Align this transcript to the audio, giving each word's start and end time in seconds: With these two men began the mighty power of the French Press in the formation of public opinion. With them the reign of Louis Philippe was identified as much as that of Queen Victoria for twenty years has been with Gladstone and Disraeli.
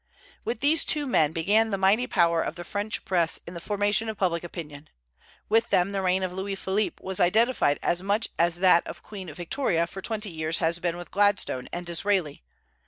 With 0.43 0.61
these 0.61 0.83
two 0.83 1.05
men 1.05 1.31
began 1.31 1.69
the 1.69 1.77
mighty 1.77 2.07
power 2.07 2.41
of 2.41 2.55
the 2.55 2.63
French 2.63 3.05
Press 3.05 3.39
in 3.45 3.53
the 3.53 3.59
formation 3.61 4.09
of 4.09 4.17
public 4.17 4.43
opinion. 4.43 4.89
With 5.47 5.69
them 5.69 5.91
the 5.91 6.01
reign 6.01 6.23
of 6.23 6.33
Louis 6.33 6.55
Philippe 6.55 6.99
was 7.03 7.19
identified 7.19 7.77
as 7.83 8.01
much 8.01 8.27
as 8.39 8.57
that 8.61 8.87
of 8.87 9.03
Queen 9.03 9.31
Victoria 9.31 9.85
for 9.85 10.01
twenty 10.01 10.31
years 10.31 10.57
has 10.57 10.79
been 10.79 10.97
with 10.97 11.11
Gladstone 11.11 11.69
and 11.71 11.85
Disraeli. 11.85 12.41